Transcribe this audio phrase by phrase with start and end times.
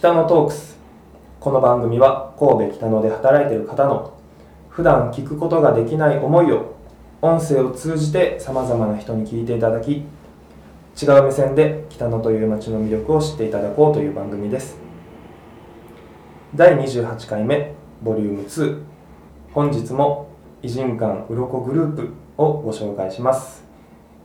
[0.00, 0.78] 北野トークス。
[1.40, 4.14] この番組は神戸北野で働いている方の
[4.70, 6.74] 普段聞くことができない思いを
[7.20, 14.78] 音声を通じてさまざまな人に聞いていただき違う目線で北野という街の魅力を知っていただこうという番組です。
[16.54, 18.82] 第28回目ボリューム2
[19.52, 20.30] 本日も
[20.62, 23.64] 偉人館うろこグループをご紹介します。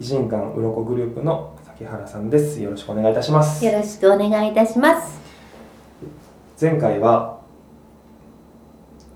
[0.00, 2.60] 偉人館うろこグループの崎原さんです。
[2.60, 3.64] よろしくお願いいたします。
[3.64, 5.29] よろしくお願いいたします。
[6.60, 7.40] 前回は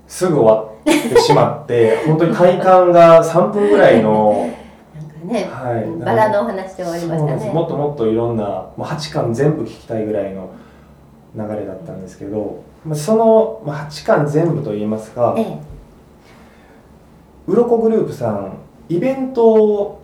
[0.07, 4.49] すぐ終わってしまって 本当に体感が3分ぐらいの
[5.23, 7.51] ね、はいバラのお話で終わりましたね。
[7.51, 10.49] もっともっといろんなもう8巻全部聞きたいぐらいの
[11.35, 15.57] 流れだったんですけど、まあそのまあ8巻全部といいますかええ。
[17.47, 18.53] うろこグループさん
[18.87, 19.99] イベントを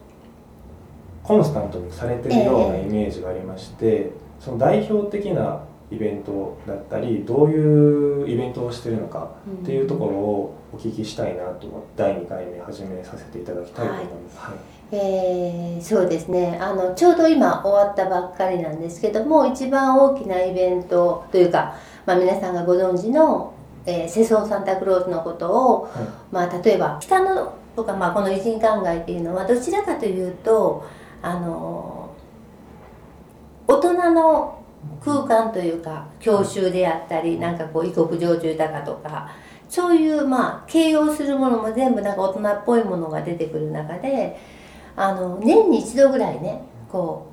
[1.23, 5.59] コンスタントにされてるようなイメージがありまして、その代表的な
[5.91, 9.29] イベントだったりどういうイベントをしてるのか
[9.61, 14.37] っていうところをお聞きしたいなと思って第2回目始めさせていただきたいと思います。
[14.39, 14.55] はい。
[14.93, 16.57] えーそうですね。
[16.61, 23.53] あのちょうど今終わったばっかりなんですけども一番大きなイベントというか、まあ、皆さんがご存知の、
[23.85, 25.91] えー世相サンタクロースのことを、はい。
[26.31, 30.85] まあ、例えば北のとか、まあ、この偉人館街っていうのはどちらかというと
[31.21, 32.13] あの
[33.67, 34.60] 大人の
[35.03, 39.31] 空間というか教習であったりなんかこう異国情緒豊かとか
[39.69, 44.37] そういうまあ形容するものも全部なんか大人っぽいものが出てくる中で
[44.95, 47.27] あの年に一度ぐらいねこ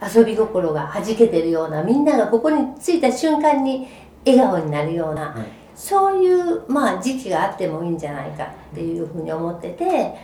[0.00, 3.86] う遊び心がはじけてるようなみんながここに着いた瞬間に
[4.24, 5.66] 笑顔になるようなはい。
[5.76, 10.14] そういう、まあ、時期があってもいいんじゃないかっていうふうに思ってて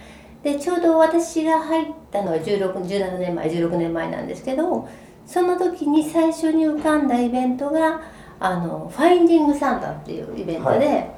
[0.43, 4.89] でちょうど私が入ったのは16 17年前16年前なんですけど
[5.27, 8.01] その時に最初に浮かんだイベントが
[8.41, 11.11] 「あのファインディング・サンタ」っていうイベントで、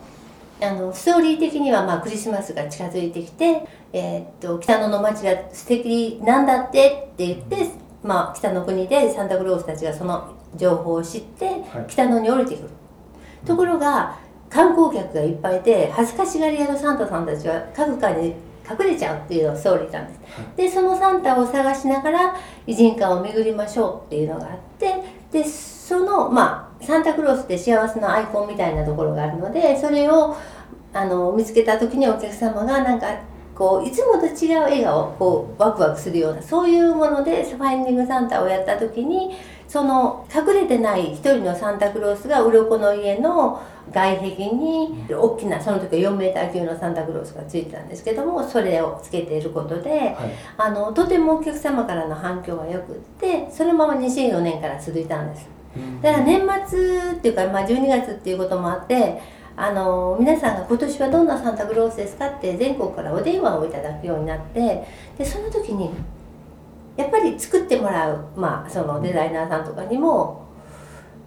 [0.61, 3.63] あのストーリー的には、まあ、クリスマスが近づいてきて、
[3.93, 7.71] えーっと北野の街が素敵なんだってって言って、
[8.03, 11.85] まあ、北の国でサンタクロースたちがその情報を知ってはい。
[11.89, 12.71] 北野に降りてくる。
[13.47, 14.17] ところが
[14.49, 18.35] 観光客がいっぱいいて恥ずかしがり屋のサンタさんたちは各館に
[18.69, 20.21] 隠れちゃうっていうのがストーリーなんです。
[20.57, 22.37] でそのサンタを探しながら
[22.67, 24.95] 偉人館を巡りましょうっていうのがあって
[25.31, 30.37] でそのまあサンタクロースって幸せのアイコンみたいなところがあるのでそれを
[30.93, 33.07] あの見つけた時にお客様がなんか
[33.55, 39.33] こういつもと違う笑顔こうワクワクするようなそういうものでファインディングサンタをやった時に
[39.75, 50.15] その隠れてない一人のサンタクロースが鱗の家の外壁に大きなその時は4メーター級のサンタクロースがついてたんですけどもそれをつけていることではい。
[50.59, 55.49] あのとてもお客様からの反響が良くってそのまま2004年から続いたんです。
[56.01, 59.21] だから年末っていうか、まあ、12月っていうこともあって
[59.57, 64.85] あの皆さんが今年はどんなサンタクロースですかって全国からお電話をいただくようになって
[65.19, 65.91] でその時に
[66.97, 70.47] やっぱり作ってもらう、まあ、そのデザイナーさんとかにも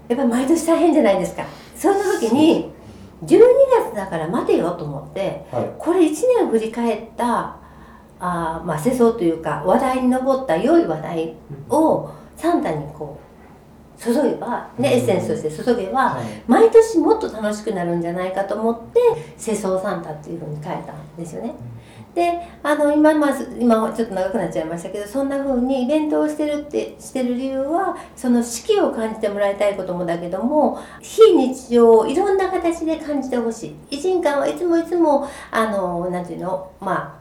[0.07, 1.45] やっぱり毎年大変じゃないですか。
[1.75, 2.72] その時に
[3.25, 3.39] 12
[3.89, 5.72] 月だから待てよと思ってはい。
[5.78, 7.57] これ1年振り返った
[8.19, 11.35] あーまあ世相というか話題に上った良い話題
[11.69, 13.27] をサンタにこう
[14.00, 16.25] 注げば、ね、エッセンスとして注げばはい。
[16.47, 19.00] 毎年もっと楽しくなるんじゃないかと思って
[19.38, 21.53] 世相サンタっていうふうに変えたんですよね。
[22.18, 33.75] であの今,、まあ、今はちょっと長くなっちゃいましたけどそんな風にイベントをしてるってしてる理由はその四季を感じてもらいたいこともだけども非日常をいろんな形で感じてほしい。
[33.91, 37.16] 偉人館はいつもいつもあのなんていうのまあ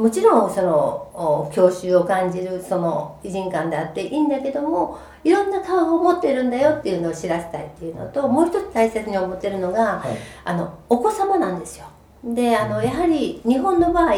[0.00, 10.16] もちろんそのお郷愁を感じるその偉人館であっていいんだけどもいろんな顔を持ってるんだよっていうのを知らせたいっていうのともう一つ大切に思ってるのがはい。
[10.44, 11.86] あのお子様なんですよ。
[12.24, 14.14] であのやはり日本の場合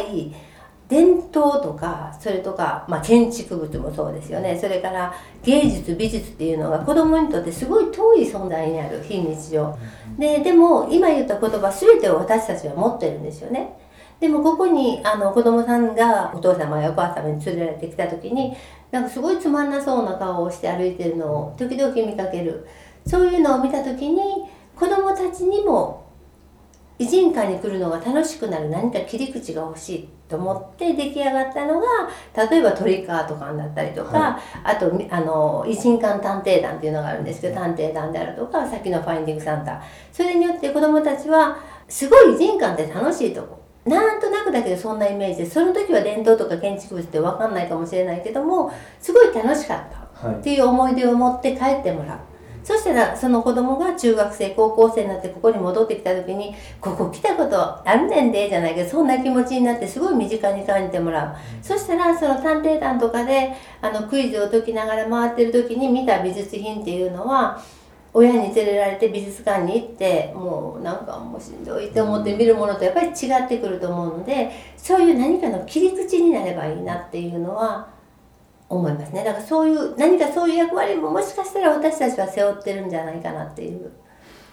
[0.88, 4.56] 伝統とかそれとか、まあ、建築物もそうですよね。
[4.56, 5.12] それから
[5.43, 9.76] 芸術美術っていうのが子供にとってすごい遠い存在にある非日常。
[10.17, 13.81] ででも今言った言葉全てを私たちは持ってるんですよね
[14.22, 18.54] でもここにあの子供さんがお父様やお母様に連れられてきた時に
[18.92, 22.64] なんかすごいつまんなそうな顔をして歩いてるのを時々見かける。
[23.04, 26.06] そういうのを見た時に子供たちにも
[27.00, 28.70] 偉人館に来るのが楽しくなる。
[28.70, 31.86] 何か切り口が欲しいと思って出来上がったのが
[32.48, 39.82] 例えばトリカート館だったりとか、はあとみあの偉人館探偵団っていうのがあるんですけど探偵団であるとかさっきのファインディングサンタ。
[40.12, 41.58] それによって子どもたちは
[41.88, 50.37] すごい偉人館って楽しいとこなんとなくだけどそんなイメージでその時は伝統とか建築物って分かんないかもしれないけどもすごい楽しかったはい。
[50.37, 52.19] っていう思い出を持って帰ってもらう。
[52.64, 67.61] そしたらその子供が中学生高校生になってここに戻ってきた時に「ここ来たことあるねんで」じゃないけどそんな気持ちになってすごい身近に感じてもらう、そしたらその探偵団とかであのクイズを解きながら回ってる時に見た美術品っていうのは
[68.14, 77.88] 親に連れられて美術館に行ってもうなんかもうしんどいって思って見るものとやっぱり違ってくると思うのでそういう何かの切り口になればいいなっていうのは
[78.69, 79.25] 思いますね。
[79.25, 83.91] だからそういう何かそういう役割ももしかしたら私たちは背負ってるんじゃないかなっていう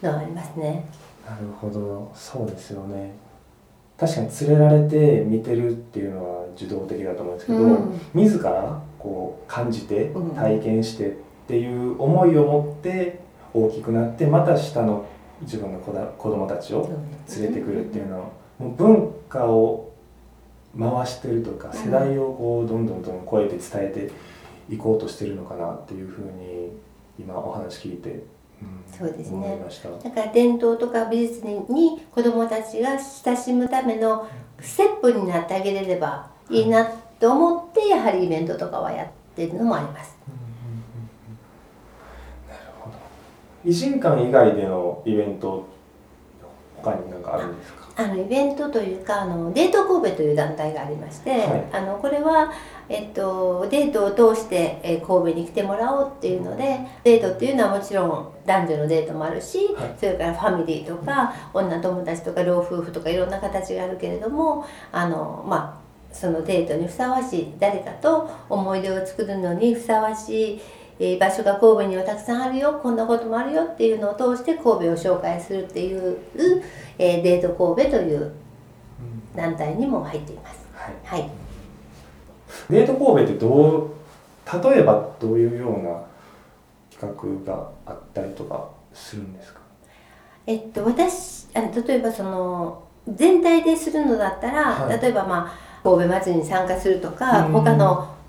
[0.02, 0.84] のはありますね。
[1.26, 2.10] なるほど。
[2.14, 3.12] そうですよね。
[3.98, 11.12] 確かに連れられて見てるっていうのは受動的だと思うんですけど、うん、自らこう感じて体験してっ
[11.46, 13.20] ていう思いを持って
[13.52, 15.06] 大きくなってまた下の
[15.42, 16.88] 自分の子だ子供たちを
[17.34, 19.90] 連れてくるっていうのはもう文化を
[20.78, 24.10] 回してるとか世代をこうどんどんどん超えて伝え
[24.68, 26.70] ていこうとしてるのかなっていうふうに
[27.18, 29.58] 今お話聞いて、うん、そうですね。
[30.04, 34.28] だから伝統とか美術に子どもたちが親しむための
[34.60, 36.86] ステップになってあげれればいいな
[37.18, 40.16] と思ってやはりイベントとかはやってるのもあります。
[42.48, 42.96] なるほど
[43.64, 45.66] 維新館以外でのイベント
[46.82, 47.80] 他に何かあるんですか？
[47.96, 52.50] あのイベントというかあのデート神戸という団体がありまして、はい、あのこれは、
[52.88, 70.60] えっと、デートを通して、え神戸に来てもらおうっていうのでデートっていうのはもちろん男女のデートもあるし、はい、それからファミリーとか女友達とか老夫婦とかいろんな形があるけれどもあのまあそのデートにふさわしい誰かと思い出を作るのにふさわしい
[71.02, 72.78] え場所が神戸にはたくさんあるよ。
[72.82, 76.18] こんなこともあるよっていうのを通して神戸を紹介するっていう、
[76.98, 78.32] えデート神戸という
[79.34, 80.60] 団体にも入っています。
[80.74, 81.30] はい、はい、
[82.68, 83.90] デート神戸ってどう
[84.72, 86.02] 例えばどういうような
[86.90, 89.60] 企画があったりとかするんですか？
[90.46, 98.19] えっと私あの例えばその全体でするのだったら、はい、例えばまあ神戸祭りに参加するとか、他のえ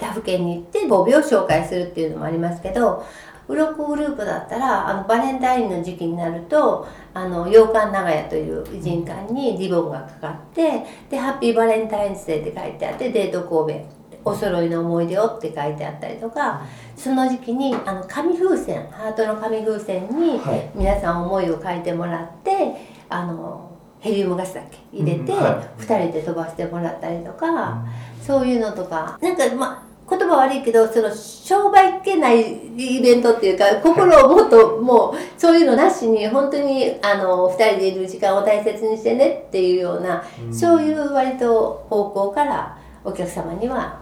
[0.00, 3.04] 他府県に行ってボビを紹介するっていうのもありますけど
[3.48, 13.86] 鱗グループだったらあのバレンタインの時期になるとあの洋館長屋という偉人館にリボンがかかってで「ハッピーバレンタインズデー」って書いてあって「デート神戸」
[14.26, 16.62] お揃いの思い出をって書いてあったりとか
[16.96, 20.40] その時期にあの紙風船ハートの紙風船に
[20.74, 22.74] 皆さん思いを書いてもらって、
[23.08, 23.70] あの
[24.06, 24.78] ヘリウムガスだけ？
[24.92, 27.84] 入れて、2人で飛ばしてもらったりとか、
[28.22, 29.18] そういうのとか。
[29.20, 40.22] なんかまあ言葉悪いけどその商売っけないイベントっていうか心をもっともうそういうのなしに本当にあの2人でいる時間を大切にしてねっていうような、
[40.52, 44.00] そういう割と方向からお客様には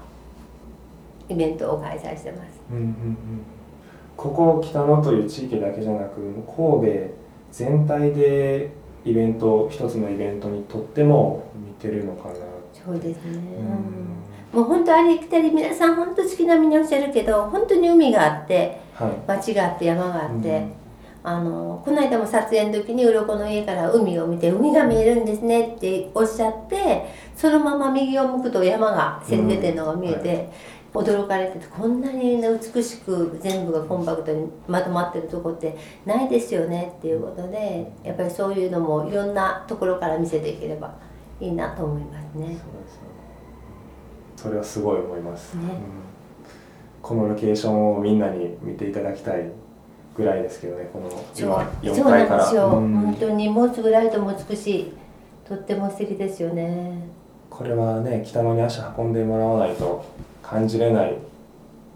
[1.30, 2.60] イベントを開催してます。
[2.70, 2.96] うんうんうん、
[4.14, 7.14] ここ北野という地域だけじゃなく神戸
[7.50, 8.70] 全体で
[9.04, 12.34] イベント一つのイベントにとっても似てるのかな
[12.72, 13.38] そうですね、
[14.52, 20.72] うん、もう本当ありきたり皆さん本当好きなみにおっしゃるけど本当に海があって、はい、町があって山があって、うん、
[21.22, 27.06] あのこの間も撮影の時に鱗の家から海を見て海が見えるんですねっておっしゃって
[27.36, 30.48] そのまま右を向くと山がせり出てるのが見えて、はい
[30.94, 35.76] 驚かれててこんなに、ね、美しく全部がコンパクトにまとまってるとこって
[36.06, 40.94] ないですよねっていうことでやっぱりそういうのもいろんなところから見せていければ
[41.40, 42.56] いいなと思いますね。
[44.36, 45.64] それはすごい思います、ね。
[45.64, 45.70] うん、
[47.02, 49.50] このロケーションをみんなに見ていただきたい
[50.14, 54.92] ぐらいですけどねこの今4階からそうなんですよ、うん、本当にもうすぐライトも美しい
[55.44, 57.08] とっても素敵ですよね。
[57.50, 60.04] これはね北野に足運んでもらわないと
[60.44, 61.16] 感じれない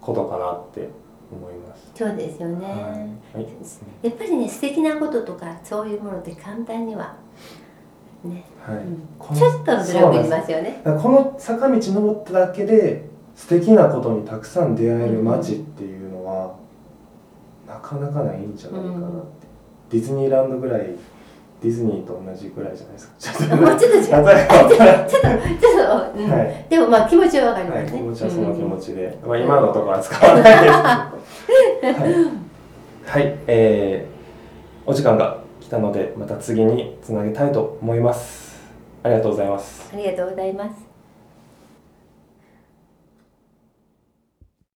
[0.01, 0.89] ことかなって
[1.31, 1.91] 思います。
[1.95, 2.75] そうですよね、はい。
[2.75, 3.47] はい、
[4.01, 7.15] やっぱりね素敵なこととかそういうものって簡単には
[8.23, 8.77] ね、はい。
[8.77, 10.81] うん、ちょっと努力いますよね。
[10.83, 16.55] この坂道登っただけで素敵なことにたくさん出会える街っていうのは、
[17.65, 19.21] うん、なかなかないんじゃないかなって、うん、
[19.89, 20.95] ディズニーランドぐらい
[21.61, 23.15] ディズニーと同じぐらいじゃないですか。
[23.19, 24.03] ちょっと、ちょっと違う。
[24.07, 25.25] ちょっと、ちょっ
[25.75, 29.17] と、はい、でもまあ気持ちはわかりますね、はい、気持ちはその気持ちで。
[29.23, 30.55] うん、まあ今のところは使わないです。
[33.11, 38.61] はい、はい、えー、お時間が来たので、また次につなげたいと思います。
[39.03, 39.89] ありがとうございます。
[39.93, 40.88] ありがとうございます。